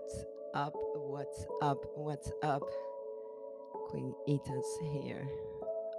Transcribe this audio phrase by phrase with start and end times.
[0.00, 0.24] What's
[0.54, 0.72] up?
[0.94, 1.84] What's up?
[1.94, 2.62] What's up?
[3.88, 5.28] Queen Ita's here,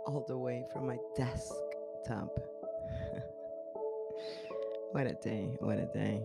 [0.08, 2.36] all the way from my desktop.
[4.92, 5.56] what a day!
[5.60, 6.24] What a day!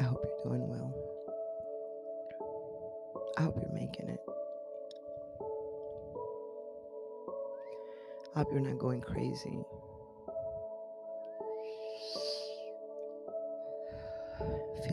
[0.00, 0.92] I hope you're doing well.
[3.38, 4.20] I hope you're making it.
[8.34, 9.60] I hope you're not going crazy.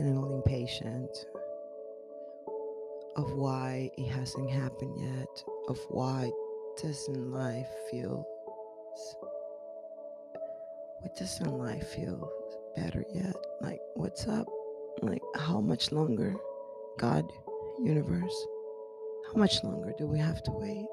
[0.04, 1.28] Feeling all impatient
[3.16, 6.30] of why it hasn't happened yet, of why
[6.82, 8.28] doesn't life feel
[11.00, 12.30] what doesn't life feel
[12.76, 13.36] better yet?
[13.62, 14.48] Like what's up?
[15.02, 16.36] Like how much longer?
[16.98, 17.32] God,
[17.82, 18.48] universe,
[19.28, 20.86] how much longer do we have to wait?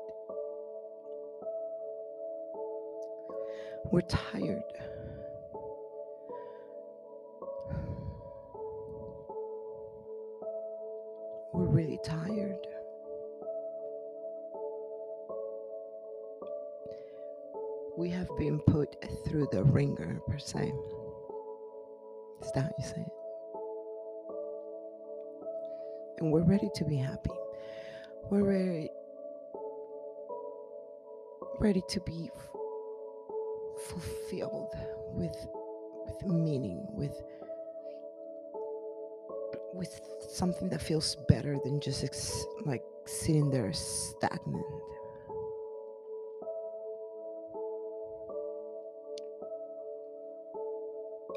[3.91, 4.62] We're tired.
[11.81, 12.67] Really tired.
[17.97, 20.75] We have been put through the wringer, per se.
[22.42, 23.06] Is that you say?
[26.19, 27.31] And we're ready to be happy.
[28.28, 28.91] We're ready,
[31.61, 32.51] ready to be f-
[33.89, 34.75] fulfilled
[35.14, 35.48] with
[36.05, 37.23] with meaning, with
[39.73, 39.98] with
[40.31, 44.64] something that feels better than just ex- like sitting there stagnant.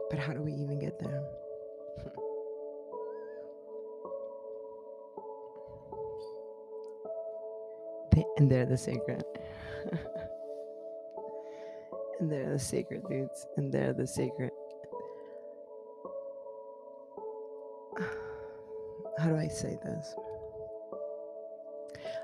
[0.09, 1.23] But how do we even get there?
[8.37, 9.23] and they're the secret.
[12.19, 13.47] and they're the secret dudes.
[13.57, 14.52] And they're the secret.
[19.23, 20.15] How do I say this?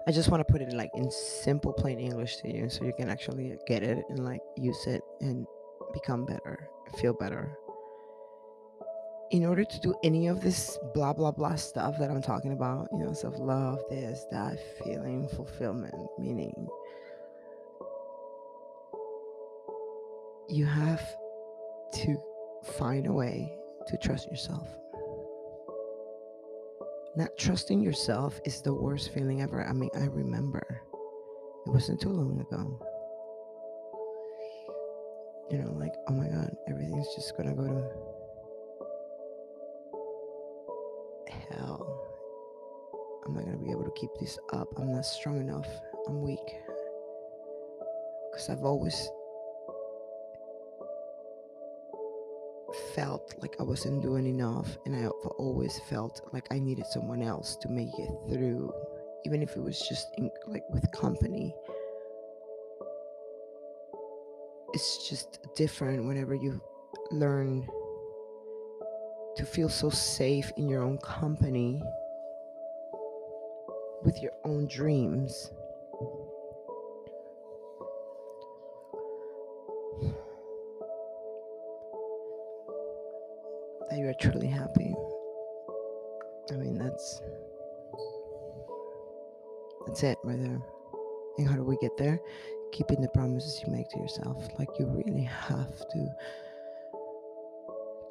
[0.05, 2.91] I just want to put it like in simple, plain English to you so you
[2.91, 5.47] can actually get it and like use it and
[5.93, 6.67] become better,
[6.99, 7.57] feel better.
[9.31, 12.89] In order to do any of this blah, blah, blah stuff that I'm talking about,
[12.91, 16.67] you know, self love, this, that, feeling, fulfillment, meaning,
[20.49, 21.03] you have
[21.93, 22.21] to
[22.77, 23.53] find a way
[23.87, 24.67] to trust yourself.
[27.19, 29.67] Not trusting yourself is the worst feeling ever.
[29.67, 30.81] I mean, I remember
[31.65, 32.79] it wasn't too long ago.
[35.51, 37.67] You know, like, oh my God, everything's just gonna go
[41.27, 42.07] to hell.
[43.25, 44.69] I'm not gonna be able to keep this up.
[44.77, 45.67] I'm not strong enough.
[46.07, 46.55] I'm weak.
[48.31, 49.09] Because I've always
[52.95, 57.55] felt like I wasn't doing enough, and I always felt like I needed someone else
[57.57, 58.73] to make it through,
[59.25, 61.53] even if it was just in, like with company.
[64.73, 66.61] It's just different whenever you
[67.11, 67.67] learn
[69.35, 71.81] to feel so safe in your own company
[74.03, 75.51] with your own dreams
[84.19, 84.93] truly happy.
[86.51, 87.21] I mean, that's
[89.85, 90.59] that's it right there.
[91.37, 92.19] And how do we get there?
[92.71, 94.47] Keeping the promises you make to yourself.
[94.59, 96.07] Like you really have to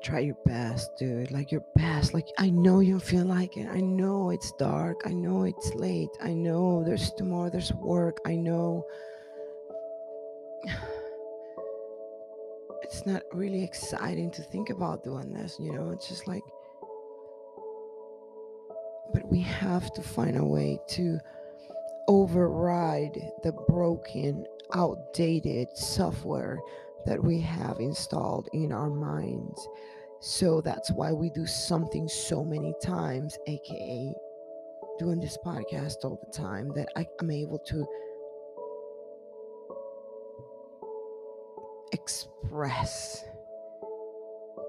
[0.03, 1.31] try your best, dude.
[1.31, 2.15] Like your best.
[2.15, 3.69] Like I know you feel like it.
[3.71, 5.03] I know it's dark.
[5.05, 6.11] I know it's late.
[6.23, 7.51] I know there's tomorrow.
[7.51, 8.19] There's work.
[8.27, 8.85] I know
[12.89, 16.43] it's not really exciting to think about doing this, you know, it's just like,
[19.13, 21.19] but we have to find a way to
[22.09, 26.59] override the broken, outdated software
[27.05, 29.69] that we have installed in our minds.
[30.21, 34.15] So that's why we do something so many times, aka
[34.99, 37.87] doing this podcast all the time, that I, am able to
[42.49, 43.25] express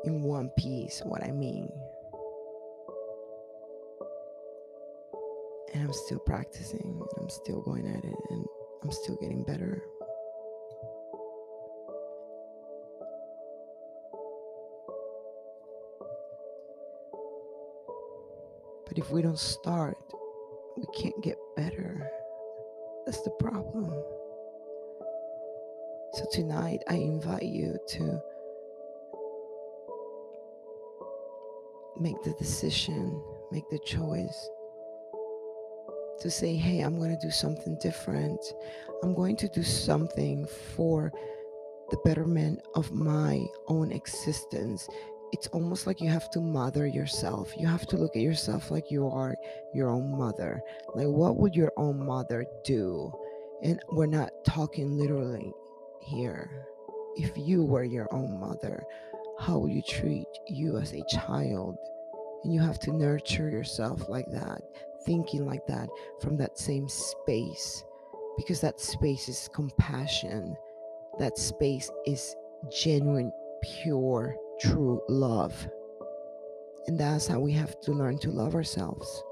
[0.03, 1.71] in one piece what I mean.
[5.73, 8.45] And I'm still practicing, I'm still going at it, and
[8.83, 9.81] I'm still getting better.
[18.87, 19.95] But if we don't start,
[20.75, 22.09] we can't get better.
[23.05, 23.93] That's the problem.
[26.13, 28.19] So tonight, I invite you to
[31.99, 33.21] make the decision,
[33.51, 34.49] make the choice
[36.19, 38.39] to say, hey, I'm going to do something different.
[39.03, 41.13] I'm going to do something for
[41.91, 44.89] the betterment of my own existence.
[45.31, 47.53] It's almost like you have to mother yourself.
[47.55, 49.35] You have to look at yourself like you are
[49.75, 50.59] your own mother.
[50.95, 53.13] Like, what would your own mother do?
[53.61, 55.53] And we're not talking literally
[56.01, 56.65] here.
[57.15, 58.83] If you were your own mother,
[59.39, 61.77] how would you treat you as a child?
[62.43, 64.61] And you have to nurture yourself like that,
[65.05, 65.89] thinking like that
[66.21, 67.83] from that same space,
[68.37, 70.55] because that space is compassion.
[71.19, 72.35] That space is
[72.71, 73.31] genuine,
[73.61, 75.67] pure, true love.
[76.87, 79.23] And that's how we have to learn to love ourselves.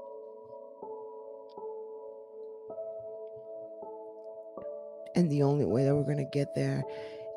[5.18, 6.84] And the only way that we're going to get there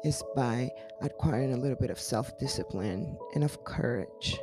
[0.04, 0.70] is by
[1.02, 4.38] acquiring a little bit of self discipline and of courage.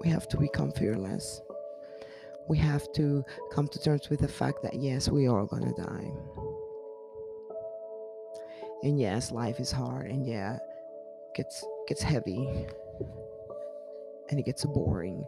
[0.00, 1.42] We have to become fearless.
[2.48, 5.82] We have to come to terms with the fact that yes, we are going to
[5.82, 6.12] die.
[8.84, 10.58] And yes, life is hard and yeah,
[11.34, 12.68] gets gets heavy
[14.30, 15.26] and it gets boring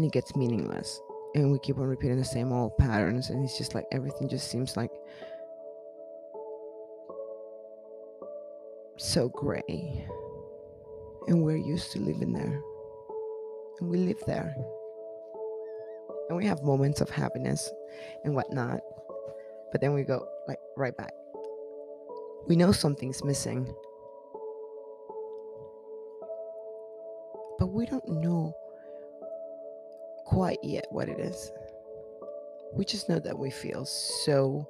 [0.00, 0.98] and it gets meaningless
[1.34, 4.50] and we keep on repeating the same old patterns and it's just like everything just
[4.50, 4.90] seems like
[8.96, 10.06] so gray.
[11.28, 12.60] And we're used to living there.
[13.80, 14.54] And we live there.
[16.28, 17.70] And we have moments of happiness
[18.24, 18.80] and whatnot
[19.70, 21.12] but then we go like right back.
[22.46, 23.72] We know something's missing.
[27.58, 28.54] But we don't know
[30.30, 31.52] quite yet what it is
[32.72, 34.66] we just know that we feel so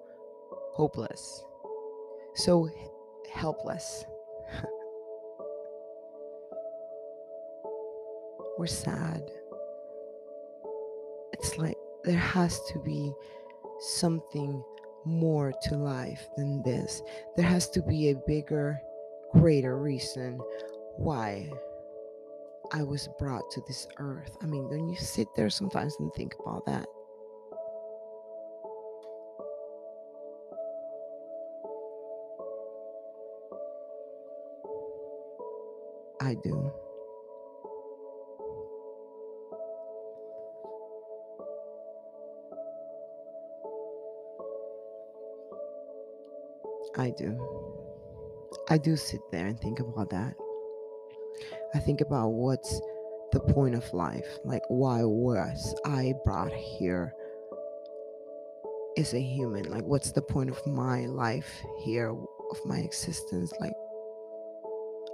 [0.72, 1.44] hopeless
[2.34, 2.68] so
[3.30, 4.04] helpless
[8.60, 9.22] we're sad.
[11.32, 13.10] It's like there has to be
[13.78, 14.62] something
[15.06, 17.00] more to life than this.
[17.36, 18.78] There has to be a bigger,
[19.32, 20.38] greater reason
[20.96, 21.50] why
[22.72, 24.36] I was brought to this earth.
[24.42, 26.86] I mean, don't you sit there sometimes and think about that?
[36.20, 36.72] I do.
[46.96, 47.38] I do.
[48.68, 50.34] I do sit there and think about that.
[51.74, 52.80] I think about what's
[53.32, 54.26] the point of life?
[54.44, 57.14] Like, why was I brought here
[58.98, 59.70] as a human?
[59.70, 61.48] Like, what's the point of my life
[61.84, 63.52] here, of my existence?
[63.60, 63.74] Like,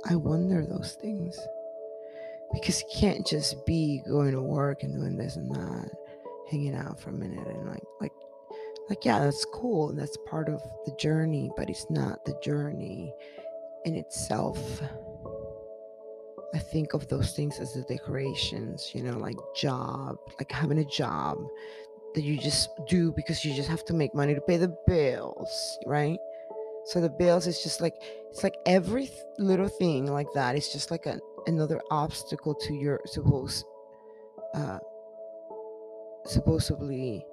[0.08, 1.38] I wonder those things.
[2.52, 5.90] Because you can't just be going to work and doing this and that,
[6.50, 8.12] hanging out for a minute and like, like,
[8.88, 13.12] like yeah that's cool and that's part of the journey but it's not the journey
[13.84, 14.80] in itself
[16.54, 20.84] i think of those things as the decorations you know like job like having a
[20.84, 21.38] job
[22.14, 25.78] that you just do because you just have to make money to pay the bills
[25.86, 26.18] right
[26.84, 27.94] so the bills is just like
[28.30, 33.00] it's like every little thing like that is just like a, another obstacle to your
[33.06, 33.64] supposed,
[34.54, 34.78] uh
[36.24, 37.24] supposedly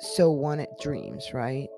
[0.00, 1.68] so wanted dreams, right?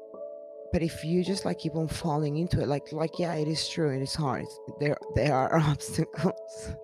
[0.73, 3.69] But if you just like keep on falling into it, like like yeah, it is
[3.69, 4.47] true, it is hard.
[4.81, 6.75] There there are obstacles.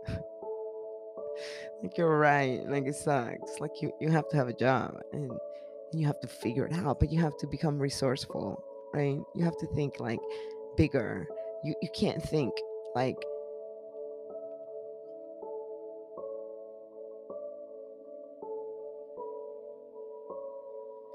[1.83, 3.59] like you're right, like it sucks.
[3.61, 5.33] Like you you have to have a job and
[5.93, 9.19] you have to figure it out, but you have to become resourceful, right?
[9.35, 10.21] You have to think like
[10.77, 11.27] bigger.
[11.65, 12.53] You you can't think
[12.95, 13.17] like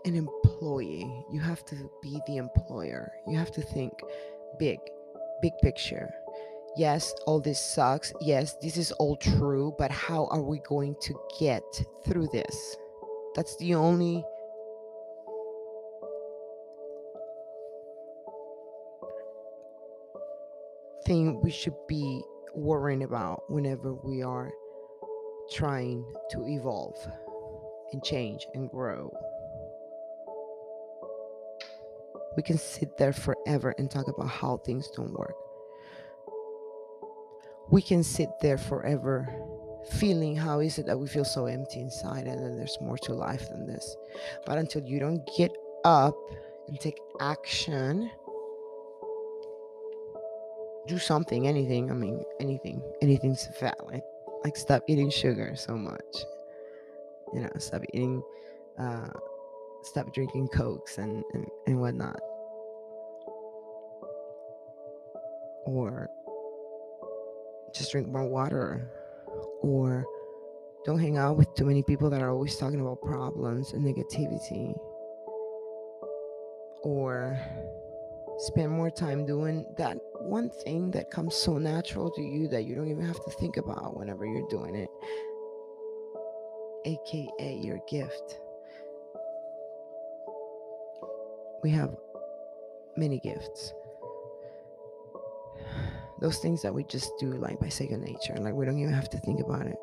[0.06, 1.26] an employee.
[1.32, 3.12] You have to be the employer.
[3.28, 3.94] You have to think
[4.60, 4.80] big,
[5.42, 6.10] big picture.
[6.76, 8.14] Yes, all this sucks.
[8.22, 11.64] Yes, this is all true, but how are we going to get
[12.06, 12.76] through this?
[13.36, 14.24] That's the only
[21.06, 22.24] thing we should be
[22.56, 24.52] worrying about whenever we are
[25.52, 26.96] trying to evolve
[27.92, 29.12] and change and grow.
[32.36, 35.36] We can sit there forever and talk about how things don't work.
[37.70, 39.28] We can sit there forever
[39.92, 43.14] feeling how is it that we feel so empty inside and then there's more to
[43.14, 43.96] life than this.
[44.46, 45.52] But until you don't get
[45.84, 46.16] up
[46.68, 48.10] and take action,
[50.88, 51.92] do something, anything.
[51.92, 54.02] I mean, anything, anything's valid.
[54.44, 56.26] Like stop eating sugar so much.
[57.34, 58.22] You know, stop eating,
[58.78, 59.10] uh,
[59.86, 62.20] stop drinking cokes and and, and whatnot.
[65.66, 66.10] Or
[67.74, 68.92] just drink more water.
[69.62, 70.06] Or
[70.86, 74.78] don't hang out with too many people that are always talking about problems and negativity.
[76.84, 77.40] Or
[78.38, 82.76] spend more time doing that one thing that comes so natural to you that you
[82.76, 84.90] don't even have to think about whenever you're doing it,
[86.86, 88.40] aka your gift.
[91.64, 91.96] We have
[92.98, 93.74] many gifts.
[96.20, 99.10] Those things that we just do like by second nature, like we don't even have
[99.12, 99.76] to think about it.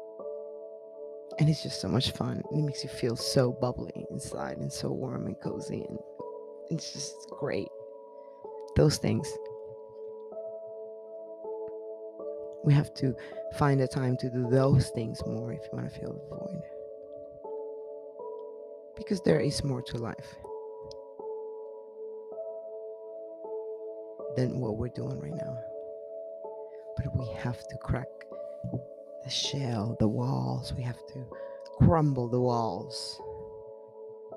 [1.39, 2.43] And it's just so much fun.
[2.53, 5.99] It makes you feel so bubbly inside and so warm and cozy and
[6.71, 7.69] it's just great
[8.77, 9.27] those things.
[12.63, 13.17] We have to
[13.55, 16.63] find a time to do those things more if you want to fill the void.
[18.97, 20.37] Because there is more to life
[24.37, 25.59] than what we're doing right now.
[26.97, 28.09] But we have to crack
[29.25, 30.73] the shell, the walls.
[30.75, 31.27] We have to
[31.79, 33.21] crumble the walls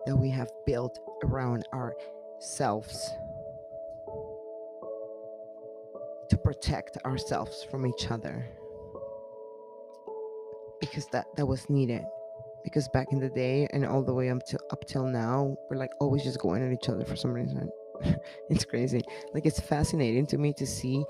[0.06, 3.10] that we have built around ourselves
[6.30, 8.46] to protect ourselves from each other
[10.80, 12.04] because that that was needed
[12.64, 15.78] because back in the day and all the way up to up till now we're
[15.78, 17.70] like always just going at each other for some reason
[18.50, 19.02] it's crazy
[19.34, 21.04] like it's fascinating to me to see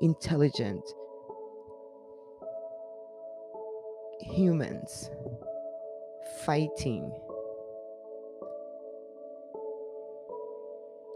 [0.00, 0.82] intelligent
[4.20, 5.10] humans
[6.44, 7.10] fighting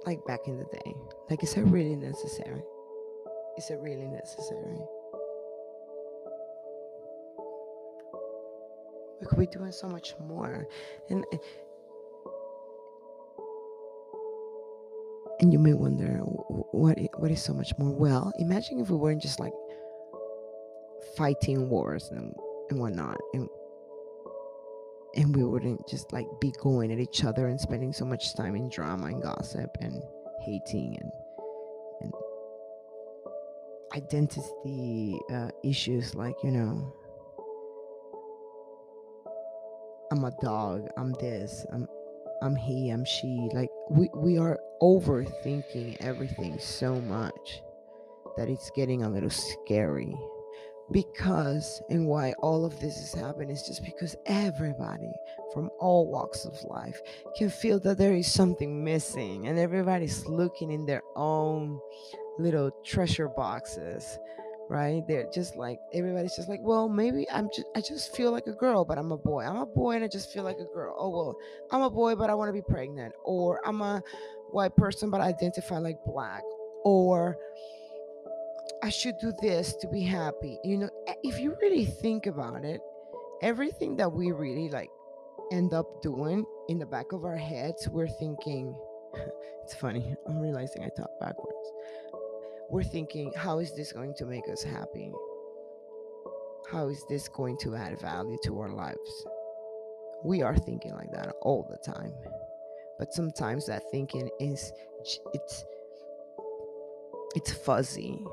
[0.07, 0.95] like back in the day
[1.31, 2.63] like is that really necessary
[3.57, 4.81] is it really necessary?
[9.21, 10.67] We could be doing so much more.
[11.09, 11.25] And
[16.75, 17.91] what what is so much more?
[17.91, 19.53] Well imagine if we weren't just like
[21.17, 22.35] fighting wars and,
[22.71, 23.49] and whatnot and
[25.17, 28.57] and we wouldn't just like be going at each other and spending so much time
[28.57, 30.03] in drama and gossip and
[30.41, 31.13] hating and
[32.01, 32.13] and
[33.95, 36.93] identity uh, issues like you know
[40.11, 41.87] i'm a dog i'm this i'm
[42.43, 47.63] i'm he i'm she like we, we are overthinking everything so much
[48.37, 50.15] that it's getting a little scary.
[50.93, 55.11] Because and why all of this is happening is just because everybody
[55.55, 57.01] from all walks of life
[57.39, 61.81] can feel that there is something missing and everybody's looking in their own
[62.39, 64.19] little treasure boxes
[64.69, 65.03] right?
[65.07, 68.53] They're just like everybody's just like well maybe i'm just i just feel like a
[68.53, 69.45] girl but i'm a boy.
[69.45, 70.97] I'm a boy and i just feel like a girl.
[70.99, 71.37] Oh well
[71.71, 73.15] i'm a boy but i want to be pregnant.
[73.25, 74.03] Or i'm a
[74.51, 76.43] white person but i identify like black.
[76.85, 77.37] Or
[78.83, 80.59] i should do this to be happy.
[80.65, 80.91] You know
[81.23, 82.81] if you really think about it
[83.43, 84.91] everything that we really like
[85.53, 88.75] end up doing in the back of our heads we're thinking
[89.63, 91.69] it's funny i'm realizing i talk backwards
[92.71, 95.13] we're thinking, how is this going to make us happy?
[96.71, 99.27] How is this going to add value to our lives?
[100.25, 102.13] We are thinking like that all the time.
[102.99, 104.73] But sometimes that thinking is
[105.35, 105.65] it's
[107.35, 108.25] it's fuzzy.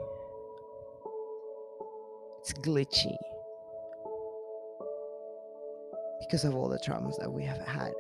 [2.40, 3.18] It's glitchy.
[6.20, 7.92] Because of all the traumas that we have had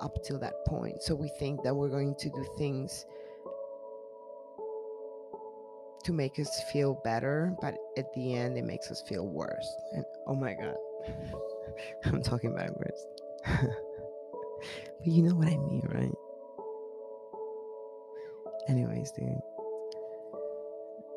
[0.00, 1.02] up till that point.
[1.02, 3.04] So we think that we're going to do things
[6.04, 9.76] to make us feel better, but at the end, it makes us feel worse.
[9.92, 10.76] And oh my God,
[12.04, 13.06] I'm talking backwards.
[13.46, 16.12] but you know what I mean, right?
[18.68, 19.40] Anyways, dude,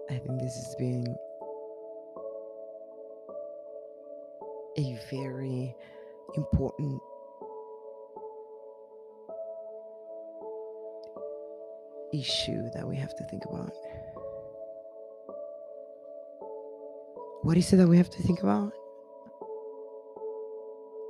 [0.10, 1.16] I think this has been
[4.78, 5.76] a very
[6.36, 7.02] important
[12.14, 13.72] issue that we have to think about.
[17.48, 18.74] What is it that we have to think about?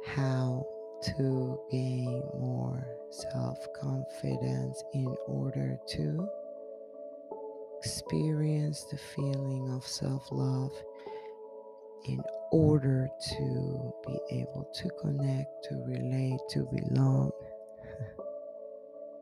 [0.06, 0.64] How
[1.18, 6.30] to gain more self confidence in order to
[7.80, 10.74] experience the feeling of self love
[12.06, 17.32] in order to be able to connect, to relate, to belong,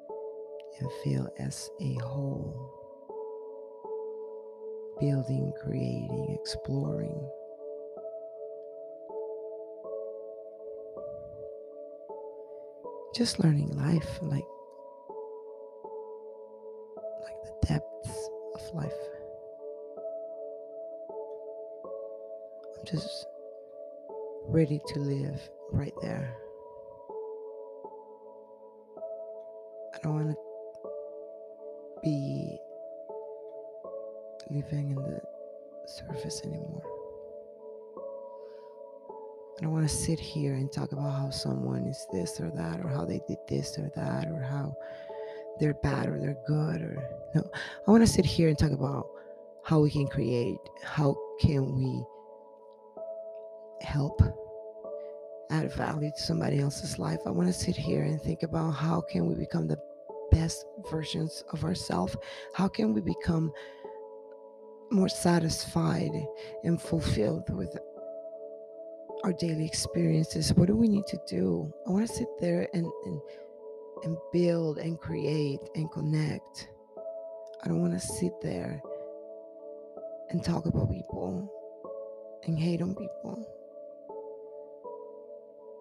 [0.82, 2.85] and feel as a whole.
[5.00, 7.30] Building, creating, exploring.
[13.14, 14.46] Just learning life, like
[17.24, 18.92] like the depths of life.
[22.78, 23.26] I'm just
[24.48, 26.36] ready to live right there.
[29.94, 30.38] I don't want to
[32.04, 32.60] be
[34.56, 35.22] living in the
[35.86, 36.84] surface anymore.
[39.58, 42.80] I don't want to sit here and talk about how someone is this or that,
[42.82, 44.76] or how they did this or that, or how
[45.60, 47.50] they're bad or they're good, or no.
[47.88, 49.08] I want to sit here and talk about
[49.64, 52.04] how we can create, how can we
[53.82, 54.22] help
[55.52, 57.20] add value to somebody else's life.
[57.26, 59.80] I want to sit here and think about how can we become the
[60.32, 62.16] best versions of ourselves?
[62.54, 63.52] How can we become
[64.96, 66.12] more satisfied
[66.64, 67.78] and fulfilled with
[69.24, 70.54] our daily experiences?
[70.54, 71.74] What do we need to do?
[71.88, 73.22] I want to sit there and, and
[74.04, 76.70] and build and create and connect.
[77.64, 78.82] I don't want to sit there
[80.30, 81.52] and talk about people
[82.44, 83.48] and hate on people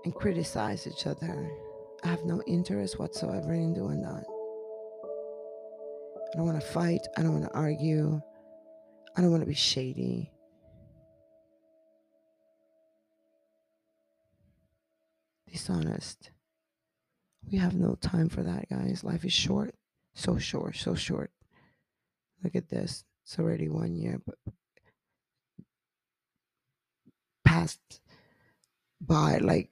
[0.05, 1.51] and criticize each other.
[2.03, 4.25] I have no interest whatsoever in doing that.
[6.33, 7.07] I don't want to fight.
[7.17, 8.21] I don't want to argue.
[9.17, 10.31] I don't want to be shady.
[15.51, 16.31] Dishonest.
[17.51, 19.05] We have no time for that, guys.
[19.05, 19.75] Life is short.
[20.15, 21.31] So short, so short.
[22.43, 23.05] Look at this.
[23.25, 24.37] It's already one year, but
[27.45, 28.01] passed
[29.01, 29.71] by like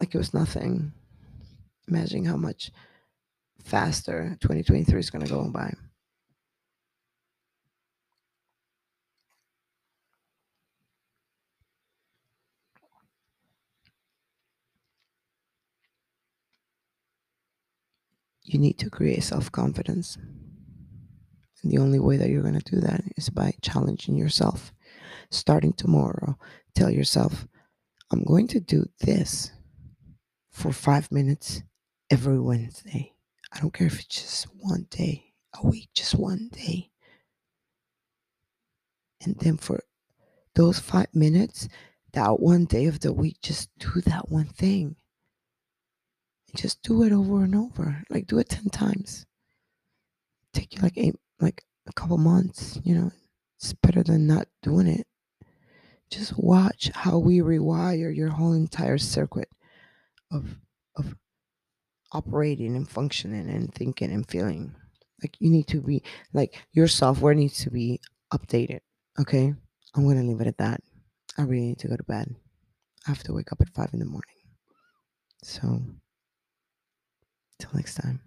[0.00, 0.92] like it was nothing.
[1.88, 2.70] Imagine how much
[3.62, 5.72] faster 2023 is going to go by.
[18.44, 20.16] You need to create self confidence.
[21.62, 24.72] And the only way that you're going to do that is by challenging yourself.
[25.30, 26.38] Starting tomorrow,
[26.74, 27.46] tell yourself,
[28.12, 29.50] I'm going to do this
[30.50, 31.62] for five minutes
[32.10, 33.14] every Wednesday.
[33.52, 36.90] I don't care if it's just one day a week, just one day.
[39.22, 39.80] And then for
[40.54, 41.68] those five minutes,
[42.12, 44.96] that one day of the week, just do that one thing.
[46.54, 48.02] Just do it over and over.
[48.10, 49.26] Like do it 10 times.
[50.52, 53.10] Take you like eight, like a couple months, you know.
[53.58, 55.06] It's better than not doing it.
[56.10, 59.48] Just watch how we rewire your whole entire circuit
[60.30, 60.58] of
[60.96, 61.16] of
[62.12, 64.74] operating and functioning and thinking and feeling.
[65.22, 68.00] Like you need to be like your software needs to be
[68.32, 68.80] updated.
[69.18, 69.54] Okay.
[69.94, 70.80] I'm gonna leave it at that.
[71.38, 72.34] I really need to go to bed.
[73.06, 74.36] I have to wake up at five in the morning.
[75.42, 75.82] So
[77.58, 78.20] till next time.